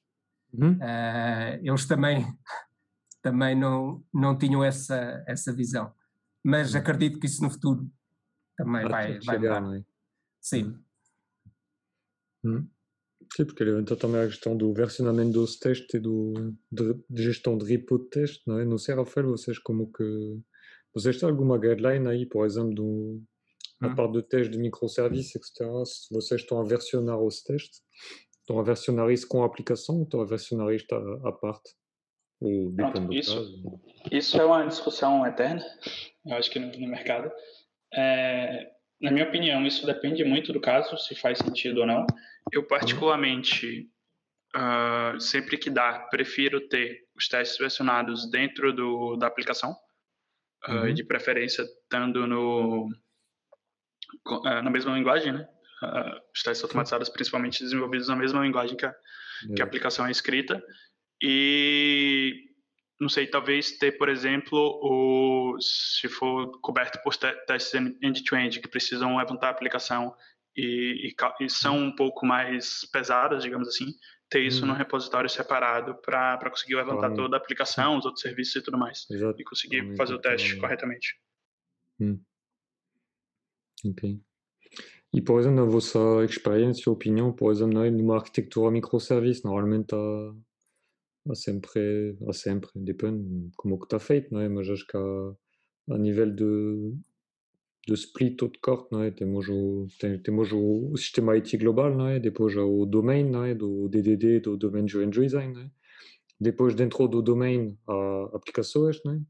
uhum. 0.53 0.73
uh, 0.73 1.59
eles 1.61 1.85
também 1.85 2.25
também 3.23 3.55
não, 3.55 4.03
não 4.13 4.37
tinham 4.37 4.63
essa, 4.63 5.23
essa 5.25 5.51
visão. 5.53 5.91
Mas 6.43 6.75
acredito 6.75 7.19
que 7.19 7.25
isso 7.25 7.41
no 7.41 7.49
futuro 7.49 7.89
também 8.57 8.83
vai, 8.87 9.13
vai 9.19 9.37
chegar, 9.37 9.61
mudar. 9.61 9.77
É? 9.77 9.83
Sim. 10.41 10.77
Hum. 12.43 12.67
Sim, 13.35 13.45
porque 13.45 13.63
então 13.63 13.97
também 13.97 14.21
a 14.21 14.27
questão 14.27 14.55
do 14.55 14.73
versionamento 14.73 15.31
dos 15.31 15.57
testes 15.57 15.93
e 15.93 15.99
do, 15.99 16.53
de, 16.71 16.93
de 17.09 17.23
gestão 17.23 17.57
de 17.57 17.65
repo 17.65 17.97
de 17.99 18.09
teste, 18.09 18.41
não 18.47 18.59
é? 18.59 18.65
Não 18.65 18.77
sei, 18.77 18.95
Rafael, 18.95 19.29
vocês 19.29 19.59
como 19.59 19.91
que... 19.91 20.03
Vocês 20.93 21.19
têm 21.19 21.29
alguma 21.29 21.57
guideline 21.57 22.07
aí, 22.07 22.25
por 22.25 22.45
exemplo, 22.45 22.75
do, 22.75 23.21
a 23.81 23.87
hum. 23.87 23.95
parte 23.95 24.13
de 24.13 24.23
teste 24.23 24.51
de 24.51 24.59
microservices, 24.59 25.35
etc. 25.35 25.67
Se 25.85 26.13
vocês 26.13 26.41
estão 26.41 26.61
a 26.61 26.63
versionar 26.63 27.19
os 27.19 27.41
testes, 27.41 27.81
estão 28.39 28.59
a 28.59 28.63
versionar 28.63 29.09
isso 29.09 29.27
com 29.27 29.43
a 29.43 29.45
aplicação 29.45 29.97
ou 29.97 30.03
estão 30.03 30.21
a 30.21 30.25
versionar 30.25 30.73
isto 30.73 30.93
à, 30.93 31.29
à 31.29 31.31
parte? 31.31 31.71
Pronto, 32.75 33.13
isso, 33.13 33.71
isso 34.11 34.39
é 34.39 34.43
uma 34.43 34.67
discussão 34.67 35.25
eterna, 35.25 35.63
eu 36.25 36.35
acho 36.35 36.51
que 36.51 36.59
no, 36.59 36.67
no 36.77 36.87
mercado. 36.87 37.31
É, 37.93 38.72
na 39.03 39.11
minha 39.11 39.25
opinião, 39.25 39.67
isso 39.67 39.85
depende 39.85 40.23
muito 40.23 40.53
do 40.53 40.61
caso, 40.61 40.97
se 40.97 41.13
faz 41.13 41.37
sentido 41.37 41.81
ou 41.81 41.85
não. 41.85 42.07
Eu, 42.53 42.65
particularmente, 42.65 43.89
uh, 44.55 45.19
sempre 45.19 45.57
que 45.57 45.69
dá, 45.69 45.99
prefiro 46.09 46.61
ter 46.69 47.01
os 47.13 47.27
testes 47.27 47.57
versionados 47.57 48.31
dentro 48.31 48.71
do, 48.71 49.17
da 49.17 49.27
aplicação, 49.27 49.75
uhum. 50.69 50.89
uh, 50.89 50.93
de 50.93 51.03
preferência 51.03 51.63
estando 51.63 52.25
no, 52.25 52.87
uh, 54.25 54.61
na 54.63 54.69
mesma 54.69 54.95
linguagem, 54.95 55.33
né? 55.33 55.49
os 56.33 56.41
testes 56.41 56.63
automatizados 56.63 57.09
principalmente 57.09 57.61
desenvolvidos 57.61 58.07
na 58.07 58.15
mesma 58.15 58.41
linguagem 58.41 58.77
que 58.77 58.85
a, 58.85 58.95
que 59.53 59.61
a 59.61 59.65
aplicação 59.65 60.07
é 60.07 60.11
escrita. 60.11 60.63
E 61.21 62.52
não 63.03 63.09
sei, 63.09 63.27
talvez 63.27 63.77
ter, 63.77 63.93
por 63.93 64.09
exemplo, 64.09 64.57
o, 64.81 65.57
se 65.59 66.07
for 66.07 66.59
coberto 66.61 66.99
por 67.03 67.15
testes 67.15 67.73
end-to-end, 67.75 68.57
-end, 68.57 68.61
que 68.61 68.67
precisam 68.67 69.17
levantar 69.17 69.47
a 69.47 69.51
aplicação 69.51 70.15
e, 70.55 71.09
e, 71.09 71.43
e, 71.43 71.49
são 71.49 71.77
um 71.77 71.95
pouco 71.95 72.25
mais 72.25 72.89
pesadas, 72.91 73.43
digamos 73.43 73.67
assim, 73.67 73.93
ter 74.29 74.41
isso 74.41 74.63
hum. 74.63 74.69
num 74.69 74.73
repositório 74.73 75.29
separado 75.29 75.95
para 76.01 76.49
conseguir 76.49 76.75
levantar 76.75 77.09
claro. 77.09 77.15
toda 77.15 77.37
a 77.37 77.39
aplicação, 77.39 77.97
os 77.97 78.05
outros 78.05 78.21
serviços 78.21 78.55
e 78.55 78.61
tudo 78.61 78.77
mais. 78.77 79.05
Exato. 79.11 79.39
E 79.39 79.43
conseguir 79.43 79.95
fazer 79.95 80.15
o 80.15 80.19
teste 80.19 80.55
corretamente. 80.57 81.15
Hum. 81.99 82.19
Ok. 83.85 84.19
E, 85.13 85.21
por 85.21 85.39
exemplo, 85.39 85.63
na 85.63 85.71
vossa 85.71 85.99
experiência, 86.25 86.91
opinião, 86.91 87.31
por 87.31 87.51
exemplo, 87.51 87.91
numa 87.91 88.15
arquitetura 88.15 88.71
microservice, 88.71 89.45
normalmente 89.45 89.93
há, 89.93 89.97
há 89.97 90.35
sempre, 91.35 92.17
há 92.27 92.33
sempre, 92.33 92.69
depende 92.75 93.49
como 93.55 93.79
que 93.79 93.85
está 93.85 93.99
feito, 93.99 94.33
não 94.33 94.41
é? 94.41 94.49
Mas 94.49 94.69
acho 94.69 94.85
que 94.85 94.97
há, 94.97 95.35
a 95.91 95.97
nível 95.97 96.33
de, 96.33 96.95
de 97.87 97.93
split 97.93 98.41
ou 98.41 98.49
de 98.49 98.59
corte, 98.59 98.91
não 98.91 99.01
é? 99.01 99.11
Temos 99.11 99.47
o, 99.47 99.87
tem, 99.99 100.21
temos 100.21 100.51
o, 100.51 100.95
sistema 100.97 101.33
IT 101.33 101.57
global, 101.57 101.95
não 101.95 102.07
é? 102.07 102.19
Depois 102.19 102.55
o 102.55 102.85
domain, 102.85 103.29
não 103.29 103.43
é? 103.45 103.55
Do 103.55 103.87
DDD, 103.89 104.41
do 104.41 104.57
Domain 104.57 104.85
Driven 104.85 105.09
Design, 105.09 105.53
não 105.53 105.61
é? 105.61 105.71
Depois, 106.39 106.75
dentro 106.75 107.07
do 107.07 107.21
domain, 107.21 107.77
há 107.87 108.29
aplicações, 108.33 109.01
não 109.05 109.13
é? 109.13 109.21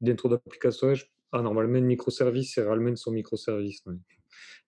Dentro 0.00 0.28
das 0.28 0.40
aplicações, 0.44 1.06
há 1.30 1.40
normalmente 1.40 1.84
microservices, 1.84 2.56
realmente 2.56 3.00
são 3.00 3.12
não 3.12 3.94
é? 3.94 3.98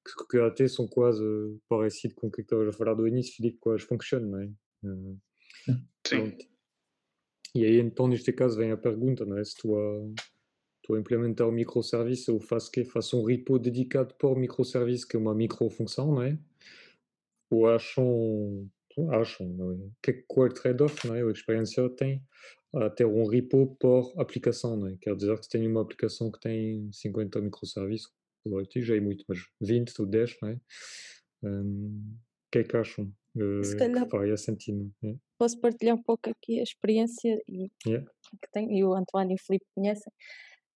Que, 0.05 0.27
que 0.31 0.39
até 0.39 0.69
são 0.69 0.87
quase 0.87 1.23
parecidos 1.69 2.17
com 2.17 2.29
o 2.29 2.31
que 2.31 2.41
estavas 2.41 2.69
a 2.69 2.73
falar 2.73 2.95
do 2.95 3.07
início, 3.07 3.35
Filipe, 3.35 3.59
quase 3.59 3.85
funcionam, 3.85 4.31
não 4.31 4.41
é? 4.41 4.51
Sim. 6.07 6.37
E 7.55 7.65
aí, 7.65 7.79
então, 7.81 8.07
neste 8.07 8.33
caso, 8.33 8.59
vem 8.59 8.71
a 8.71 8.77
pergunta, 8.77 9.25
não 9.25 9.39
é? 9.39 9.45
Se 9.45 9.57
tu 9.57 9.75
pour 10.89 10.99
implémenter 10.99 11.47
o 11.47 11.53
microservice 11.53 12.31
ou 12.31 12.41
faz 12.41 12.69
que 12.69 12.83
faça 12.83 13.15
um 13.15 13.23
repo 13.23 13.59
dedicado 13.59 14.15
o 14.23 14.35
microservice 14.35 15.07
que 15.07 15.17
é 15.17 15.19
uma 15.19 15.35
microfunção, 15.35 16.15
não? 16.15 16.39
Ou 17.51 17.69
acham, 17.69 18.71
acham 19.11 19.47
não 19.49 19.73
é? 19.73 19.91
Que, 20.03 20.25
qual 20.27 20.49
trade-off, 20.49 21.07
não 21.07 21.15
é? 21.15 21.23
A 21.23 21.31
experiência 21.31 21.89
tem 21.91 22.23
a 22.75 22.89
ter 22.89 23.05
um 23.05 23.27
repo 23.27 23.77
por 23.79 24.15
aplicação, 24.19 24.77
não 24.77 24.89
é? 24.89 24.97
Quer 25.01 25.15
dizer 25.15 25.37
que 25.39 25.45
se 25.45 25.51
tem 25.51 25.67
uma 25.67 25.83
aplicação 25.83 26.31
que 26.31 26.41
tem 26.41 26.91
50 26.93 27.41
microservices, 27.41 28.09
já 28.77 28.97
é 28.97 29.01
muito, 29.01 29.25
mas 29.29 29.39
20 29.61 29.93
ou 30.01 30.07
10, 30.07 30.37
não 30.41 30.49
é? 30.49 30.61
Um, 31.43 32.17
o 32.47 32.51
que 32.51 32.59
é 32.61 32.65
que 32.65 32.77
acham? 32.77 33.13
Se 33.65 33.77
calhar 33.77 34.07
que. 34.09 34.09
É? 35.05 35.15
Posso 35.39 35.61
partilhar 35.61 35.97
um 35.97 36.03
pouco 36.03 36.29
aqui 36.31 36.61
a 36.61 36.63
experiência 36.63 37.41
e, 37.49 37.71
yeah. 37.87 38.11
que 38.43 38.51
tenho, 38.53 38.71
e 38.73 38.85
o 38.85 38.95
António 38.95 39.33
e 39.33 39.35
o 39.35 39.45
Filipe 39.45 39.67
conhecem. 39.75 40.13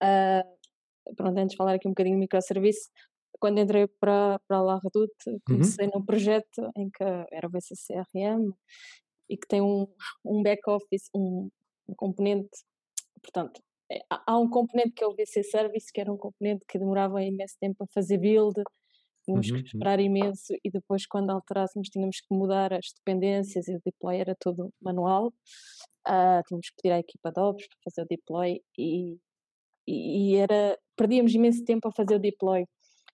Uh, 0.03 1.15
pronto, 1.17 1.39
antes 1.39 1.53
de 1.53 1.57
falar 1.57 1.75
aqui 1.75 1.89
um 1.89 1.93
bocadinho 1.93 2.17
de 2.17 2.21
microserviço, 2.21 2.91
quando 3.39 3.59
entrei 3.59 3.89
para, 3.99 4.39
para 4.47 4.59
a 4.59 4.63
La 4.63 4.81
Redoute, 4.83 5.15
uhum. 5.27 5.39
comecei 5.47 5.87
uhum. 5.87 5.93
num 5.97 6.05
projeto 6.05 6.71
em 6.77 6.89
que 6.91 7.03
era 7.33 7.49
o 7.49 7.51
VCCRM 7.51 8.53
e 9.29 9.37
que 9.37 9.49
tem 9.49 9.61
um, 9.61 9.87
um 10.25 10.43
back-office, 10.43 11.09
um, 11.15 11.49
um, 11.89 11.95
componente, 11.97 12.51
portanto, 13.21 13.61
é, 13.91 14.01
há 14.09 14.39
um 14.39 14.49
componente 14.49 14.93
que 14.93 15.03
é 15.03 15.07
o 15.07 15.15
VC 15.15 15.43
Service, 15.43 15.93
que 15.93 16.01
era 16.01 16.13
um 16.13 16.17
componente 16.17 16.65
que 16.69 16.79
demorava 16.79 17.23
imenso 17.23 17.57
tempo 17.61 17.83
a 17.83 17.87
fazer 17.93 18.19
build, 18.19 18.63
tínhamos 19.25 19.49
uhum. 19.51 19.63
que 19.63 19.67
esperar 19.69 20.01
imenso 20.01 20.55
e 20.65 20.71
depois 20.71 21.07
quando 21.07 21.31
alterássemos 21.31 21.89
tínhamos 21.89 22.21
que 22.21 22.35
mudar 22.35 22.73
as 22.73 22.93
dependências 22.97 23.69
e 23.69 23.77
o 23.77 23.81
deploy 23.85 24.19
era 24.19 24.37
todo 24.39 24.73
manual, 24.81 25.29
uh, 26.09 26.43
tínhamos 26.47 26.71
que 26.71 26.83
pedir 26.83 26.95
à 26.95 26.99
equipa 26.99 27.31
de 27.31 27.41
ops 27.41 27.67
para 27.69 27.79
fazer 27.85 28.03
o 28.03 28.07
deploy 28.09 28.61
e 28.79 29.17
e, 29.87 30.37
era 30.37 30.79
perdíamos 30.97 31.35
imenso 31.35 31.65
tempo 31.65 31.89
a 31.89 31.93
fazer 31.93 32.17
o 32.17 32.19
deploy. 32.19 32.65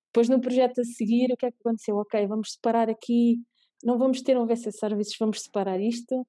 Depois 0.07 0.29
no 0.29 0.41
projeto 0.41 0.81
a 0.81 0.85
seguir, 0.85 1.33
o 1.33 1.37
que 1.37 1.47
é 1.47 1.51
que 1.51 1.59
aconteceu? 1.61 1.97
Ok, 1.97 2.27
vamos 2.27 2.53
separar 2.53 2.89
aqui, 2.89 3.41
não 3.85 3.99
vamos 3.99 4.23
ter 4.23 4.39
um 4.39 4.47
VC 4.47 4.73
Services, 4.73 5.17
vamos 5.19 5.43
separar 5.43 5.81
isto 5.81 6.27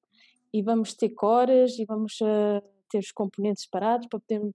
e 0.54 0.62
vamos 0.62 0.94
ter 0.94 1.10
cores 1.10 1.78
e 1.80 1.86
vamos 1.86 2.20
uh, 2.22 2.62
ter 2.89 3.00
os 3.00 3.12
componentes 3.12 3.63
separados 3.63 4.08
para 4.08 4.19
podermos 4.19 4.53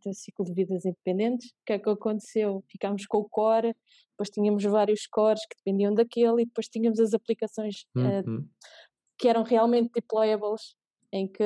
ter 0.00 0.14
ciclo 0.14 0.44
de 0.44 0.52
vidas 0.52 0.84
independentes. 0.84 1.50
O 1.50 1.64
que 1.66 1.72
é 1.72 1.78
que 1.78 1.88
aconteceu? 1.88 2.62
Ficámos 2.68 3.06
com 3.06 3.18
o 3.18 3.28
core, 3.28 3.74
depois 4.10 4.30
tínhamos 4.30 4.64
vários 4.64 5.06
cores 5.06 5.40
que 5.46 5.56
dependiam 5.56 5.94
daquele 5.94 6.42
e 6.42 6.46
depois 6.46 6.68
tínhamos 6.68 6.98
as 6.98 7.14
aplicações 7.14 7.86
uh, 7.96 8.48
que 9.16 9.28
eram 9.28 9.42
realmente 9.42 9.90
deployables, 9.92 10.76
em 11.12 11.26
que 11.26 11.44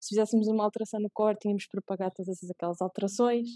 se 0.00 0.10
fizéssemos 0.10 0.48
uma 0.48 0.64
alteração 0.64 0.98
no 0.98 1.10
core, 1.10 1.38
tínhamos 1.38 1.66
para 1.66 1.82
pagar 1.82 2.10
todas 2.10 2.42
aquelas 2.50 2.80
alterações. 2.80 3.48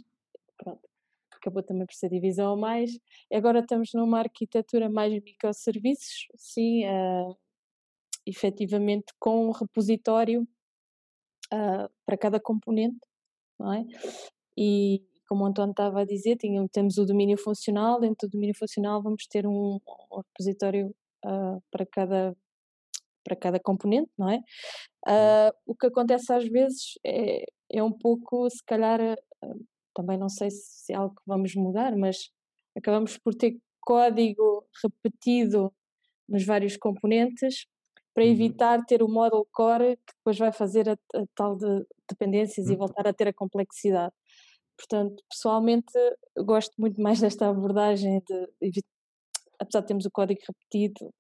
Pronto. 0.59 0.89
Acabou 1.33 1.63
também 1.63 1.87
por 1.87 1.95
ser 1.95 2.09
divisão 2.11 2.53
a 2.53 2.57
mais. 2.57 2.91
E 3.31 3.37
agora 3.37 3.61
estamos 3.61 3.91
numa 3.95 4.19
arquitetura 4.21 4.89
mais 4.89 5.13
microserviços, 5.13 6.27
sim, 6.37 6.85
uh, 6.87 7.37
efetivamente 8.27 9.13
com 9.19 9.49
um 9.49 9.51
repositório 9.51 10.47
uh, 11.55 11.89
para 12.05 12.19
cada 12.19 12.41
componente, 12.41 12.99
não 13.59 13.73
é? 13.73 13.85
E 14.57 15.03
como 15.29 15.45
o 15.45 15.47
António 15.47 15.71
estava 15.71 16.01
a 16.03 16.05
dizer, 16.05 16.37
temos 16.73 16.99
o 16.99 17.07
domínio 17.07 17.39
funcional, 17.39 18.01
dentro 18.01 18.29
do 18.29 18.33
domínio 18.33 18.55
funcional 18.57 19.03
vamos 19.03 19.27
ter 19.27 19.47
um, 19.47 19.79
um 20.13 20.17
repositório 20.17 20.95
uh, 21.25 21.63
para 21.71 21.87
cada 21.87 22.37
para 23.25 23.37
cada 23.37 23.59
componente, 23.59 24.11
não 24.19 24.29
é? 24.29 24.37
Uh, 25.09 25.51
o 25.67 25.75
que 25.75 25.87
acontece 25.87 26.31
às 26.31 26.47
vezes 26.47 26.99
é, 27.03 27.47
é 27.73 27.83
um 27.83 27.91
pouco, 27.91 28.51
se 28.51 28.63
calhar, 28.67 29.01
também 29.95 30.19
não 30.19 30.29
sei 30.29 30.51
se 30.51 30.93
é 30.93 30.97
algo 30.97 31.15
que 31.15 31.23
vamos 31.27 31.55
mudar, 31.55 31.97
mas 31.97 32.29
acabamos 32.77 33.17
por 33.17 33.35
ter 33.35 33.57
código 33.81 34.67
repetido 34.83 35.73
nos 36.29 36.45
vários 36.45 36.77
componentes 36.77 37.67
para 38.15 38.25
uhum. 38.25 38.31
evitar 38.31 38.85
ter 38.87 39.03
o 39.03 39.09
model 39.09 39.47
core 39.53 39.97
que 39.97 40.15
depois 40.19 40.39
vai 40.39 40.53
fazer 40.53 40.89
a, 40.89 40.93
a 40.93 41.25
tal 41.35 41.57
de 41.57 41.85
dependências 42.09 42.69
e 42.69 42.73
uhum. 42.73 42.79
voltar 42.79 43.07
a 43.07 43.13
ter 43.13 43.29
a 43.29 43.33
complexidade. 43.33 44.15
Portanto, 44.77 45.23
pessoalmente, 45.31 45.93
gosto 46.39 46.73
muito 46.79 47.01
mais 47.01 47.21
desta 47.21 47.49
abordagem 47.49 48.21
de, 48.27 48.83
apesar 49.59 49.81
de 49.81 49.87
termos 49.87 50.07
o 50.07 50.11
código 50.11 50.41
repetido, 50.47 51.13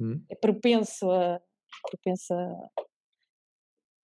hum. 0.00 0.22
é 0.30 0.34
propenso 0.34 1.10
a, 1.10 1.40
propenso 1.88 2.32
a, 2.32 2.70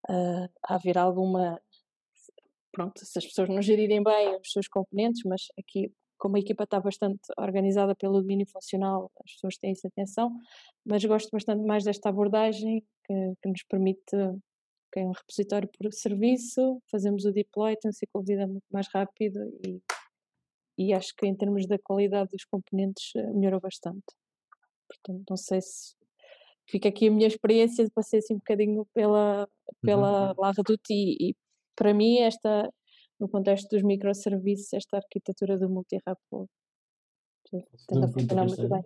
a, 0.09 0.49
a 0.69 0.75
haver 0.75 0.99
alguma 0.99 1.61
pronto, 2.73 3.01
se 3.03 3.19
as 3.19 3.25
pessoas 3.25 3.49
não 3.49 3.63
gerirem 3.63 4.03
bem 4.03 4.37
os 4.39 4.53
seus 4.53 4.69
componentes, 4.69 5.23
mas 5.25 5.47
aqui 5.59 5.91
como 6.19 6.37
a 6.37 6.41
equipa 6.41 6.65
está 6.65 6.81
bastante 6.81 7.21
organizada 7.39 7.95
pelo 7.95 8.21
domínio 8.21 8.47
funcional, 8.47 9.11
as 9.25 9.33
pessoas 9.33 9.57
têm 9.59 9.73
essa 9.73 9.89
atenção, 9.89 10.35
mas 10.85 11.05
gosto 11.05 11.31
bastante 11.31 11.65
mais 11.65 11.85
desta 11.85 12.09
abordagem 12.09 12.83
que, 13.05 13.33
que 13.43 13.49
nos 13.49 13.63
permite 13.65 14.17
que 14.93 15.01
é 15.01 15.05
um 15.05 15.13
repositório 15.13 15.69
por 15.69 15.93
serviço, 15.93 16.81
fazemos 16.91 17.25
o 17.25 17.33
deploy, 17.33 17.77
tem 17.77 17.91
um 17.91 17.93
ciclo 17.93 18.23
de 18.23 18.33
vida 18.33 18.47
muito 18.47 18.65
mais 18.71 18.89
rápido 18.89 19.39
e, 19.67 19.81
e 20.79 20.95
acho 20.95 21.15
que 21.17 21.27
em 21.27 21.35
termos 21.35 21.67
da 21.67 21.79
qualidade 21.79 22.31
dos 22.31 22.45
componentes 22.45 23.15
eh, 23.15 23.33
melhorou 23.33 23.61
bastante. 23.61 24.05
Portanto, 24.89 25.25
não 25.29 25.37
sei 25.37 25.61
se 25.61 25.95
fica 26.67 26.89
aqui 26.89 27.09
a 27.09 27.11
minha 27.11 27.27
experiência, 27.27 27.87
passei 27.95 28.21
assim 28.21 28.35
um 28.35 28.39
bocadinho 28.39 28.87
pela, 28.95 29.49
pela 29.83 30.31
uhum. 30.31 30.35
La 30.39 30.53
Redoute 30.53 30.93
e, 30.93 31.31
e, 31.31 31.37
para 31.75 31.93
mim 31.93 32.19
esta, 32.19 32.73
no 33.19 33.29
contexto 33.29 33.69
dos 33.71 33.83
microserviços, 33.83 34.73
esta 34.73 34.99
arquitetura 34.99 35.59
do 35.59 35.69
multi-repo 35.69 36.49
tende 37.89 38.05
a 38.05 38.09
funcionar 38.09 38.47
muito 38.47 38.69
bem. 38.69 38.83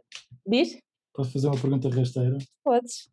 Diz? 0.46 0.78
Posso 1.14 1.32
fazer 1.32 1.48
uma 1.48 1.60
pergunta 1.60 1.88
rasteira? 1.88 2.38
Podes. 2.62 3.10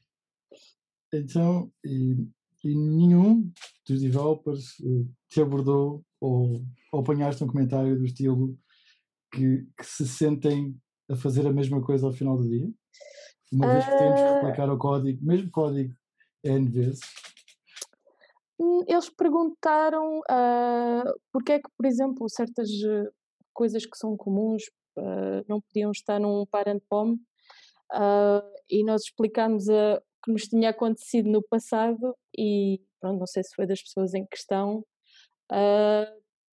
Então, 1.14 1.72
e, 1.84 2.28
e 2.64 2.76
nenhum 2.76 3.52
dos 3.88 4.02
developers 4.02 4.78
uh, 4.80 5.10
te 5.30 5.42
abordou 5.42 6.04
ou, 6.20 6.62
ou 6.92 7.00
apanhaste 7.00 7.44
um 7.44 7.48
comentário 7.48 7.98
do 7.98 8.06
estilo 8.06 8.58
que, 9.32 9.66
que 9.78 9.86
se 9.86 10.08
sentem 10.08 10.76
a 11.10 11.16
fazer 11.16 11.48
a 11.48 11.54
mesma 11.54 11.82
coisa 11.82 12.06
ao 12.06 12.14
final 12.14 12.38
do 12.38 12.48
dia? 12.48 12.70
Uma 13.52 13.74
vez 13.74 13.86
que 13.86 13.98
temos 13.98 14.16
que 14.16 14.28
ah. 14.28 14.42
replicar 14.42 14.70
o 14.70 14.78
código, 14.78 15.26
mesmo 15.26 15.50
código 15.50 15.96
N 16.44 16.70
vezes? 16.70 17.00
Hum, 18.60 18.84
eles 18.88 19.10
perguntaram 19.10 20.20
uh, 20.20 21.20
porque 21.32 21.54
é 21.54 21.60
que, 21.60 21.70
por 21.78 21.86
exemplo, 21.86 22.28
certas 22.30 22.70
eh, 22.70 23.10
coisas 23.54 23.86
que 23.86 23.98
são 23.98 24.18
comuns 24.18 24.64
uh, 24.98 25.46
não 25.48 25.62
podiam 25.62 25.92
estar 25.92 26.20
num 26.20 26.44
parent 26.48 26.82
POM 26.90 27.14
uh, 27.14 28.42
e 28.70 28.84
nós 28.84 29.04
explicámos 29.04 29.70
a, 29.70 30.02
que 30.24 30.32
nos 30.32 30.44
tinha 30.48 30.72
acontecido 30.72 31.30
no 31.30 31.44
passado 31.44 32.16
e 32.38 32.82
pronto, 33.00 33.20
não 33.20 33.28
sei 33.28 33.44
se 33.44 33.56
foi 33.56 33.68
das 33.68 33.82
pessoas 33.82 34.16
em 34.16 34.26
questão, 34.26 34.84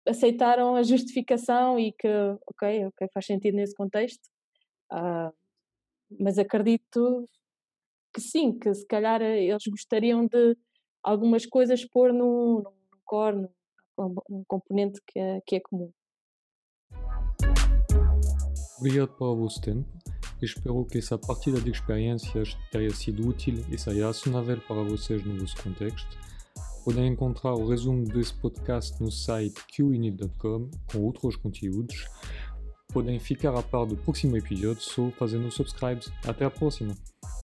aceitaram 0.06 0.76
a 0.76 0.82
justificação 0.82 1.78
e 1.78 1.92
que, 1.92 2.08
ok, 2.46 2.86
ok, 2.86 3.08
faz 3.12 3.26
sentido 3.26 3.56
nesse 3.56 3.74
contexto, 3.74 4.22
uh, 4.92 5.32
mas 6.18 6.38
acredito 6.38 7.28
que 8.14 8.20
sim, 8.20 8.58
que 8.58 8.72
se 8.72 8.86
calhar 8.86 9.20
eles 9.20 9.64
gostariam 9.68 10.26
de 10.26 10.56
algumas 11.02 11.46
coisas 11.46 11.84
pôr 11.84 12.12
num, 12.12 12.62
num 12.62 12.98
core, 13.04 13.48
num, 13.96 14.14
num 14.28 14.44
componente 14.46 15.00
que 15.06 15.18
é, 15.18 15.40
que 15.46 15.56
é 15.56 15.60
comum. 15.60 15.90
Obrigado 18.78 19.08
pelo 19.16 19.36
vosso 19.36 19.60
tempo. 19.60 19.88
Espero 20.40 20.84
que 20.84 20.98
essa 20.98 21.18
partida 21.18 21.60
de 21.60 21.70
experiências 21.70 22.56
tenha 22.70 22.90
sido 22.90 23.26
útil 23.26 23.64
e 23.70 23.76
seja 23.76 24.08
acionável 24.08 24.60
para 24.60 24.84
vocês 24.84 25.24
no 25.24 25.36
vosso 25.36 25.60
contexto. 25.60 26.16
Podem 26.84 27.08
encontrar 27.08 27.54
o 27.54 27.68
resumo 27.68 28.04
desse 28.04 28.32
podcast 28.34 29.02
no 29.02 29.10
site 29.10 29.60
qinit.com 29.66 30.70
com 30.90 30.98
outros 31.00 31.34
conteúdos. 31.36 32.06
Podem 32.92 33.18
ficar 33.18 33.54
a 33.54 33.62
par 33.62 33.84
do 33.84 33.96
próximo 33.96 34.36
episódio 34.36 34.80
só 34.80 35.10
fazendo 35.10 35.50
subscribes. 35.50 36.10
Até 36.24 36.44
a 36.44 36.50
próxima! 36.50 36.94